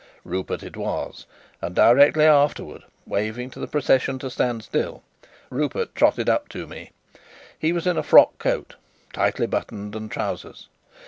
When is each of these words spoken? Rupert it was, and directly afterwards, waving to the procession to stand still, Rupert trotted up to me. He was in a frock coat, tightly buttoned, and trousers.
Rupert 0.23 0.63
it 0.63 0.75
was, 0.75 1.27
and 1.61 1.75
directly 1.75 2.25
afterwards, 2.25 2.85
waving 3.05 3.51
to 3.51 3.59
the 3.59 3.67
procession 3.67 4.17
to 4.17 4.31
stand 4.31 4.63
still, 4.63 5.03
Rupert 5.51 5.93
trotted 5.93 6.27
up 6.27 6.49
to 6.49 6.65
me. 6.65 6.89
He 7.59 7.71
was 7.71 7.85
in 7.85 7.97
a 7.99 8.03
frock 8.03 8.39
coat, 8.39 8.77
tightly 9.13 9.45
buttoned, 9.45 9.95
and 9.95 10.09
trousers. 10.09 10.69